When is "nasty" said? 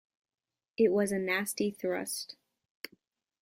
1.19-1.69